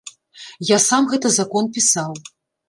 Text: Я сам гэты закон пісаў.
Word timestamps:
Я 0.75 0.79
сам 0.85 1.09
гэты 1.11 1.33
закон 1.39 1.69
пісаў. 1.77 2.11